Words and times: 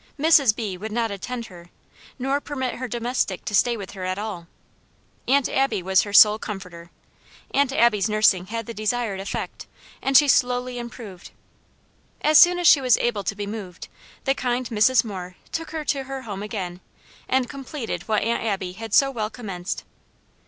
Mrs. 0.19 0.55
B. 0.55 0.79
would 0.79 0.91
not 0.91 1.11
attend 1.11 1.45
her, 1.45 1.69
nor 2.17 2.41
permit 2.41 2.73
her 2.77 2.87
domestic 2.87 3.45
to 3.45 3.53
stay 3.53 3.77
with 3.77 3.91
her 3.91 4.03
at 4.03 4.17
all. 4.17 4.47
Aunt 5.27 5.47
Abby 5.47 5.83
was 5.83 6.01
her 6.01 6.11
sole 6.11 6.39
comforter. 6.39 6.89
Aunt 7.51 7.71
Abby's 7.71 8.09
nursing 8.09 8.47
had 8.47 8.65
the 8.65 8.73
desired 8.73 9.19
effect, 9.19 9.67
and 10.01 10.17
she 10.17 10.27
slowly 10.27 10.79
improved. 10.79 11.29
As 12.21 12.39
soon 12.39 12.57
as 12.57 12.67
she 12.67 12.81
was 12.81 12.97
able 12.97 13.23
to 13.23 13.35
be 13.35 13.45
moved, 13.45 13.89
the 14.23 14.33
kind 14.33 14.67
Mrs. 14.69 15.03
Moore 15.03 15.35
took 15.51 15.69
her 15.69 15.85
to 15.85 16.05
her 16.05 16.23
home 16.23 16.41
again, 16.41 16.81
and 17.29 17.47
completed 17.47 18.07
what 18.07 18.23
Aunt 18.23 18.43
Abby 18.43 18.71
had 18.71 18.95
so 18.95 19.11
well 19.11 19.29
commenced. 19.29 19.83